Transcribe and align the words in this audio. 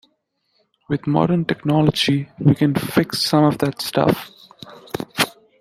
With 0.89 1.05
modern 1.05 1.45
technology, 1.45 2.27
we 2.39 2.55
can 2.55 2.73
fix 2.73 3.21
some 3.23 3.43
of 3.43 3.59
that 3.59 3.83
stuff. 3.83 4.31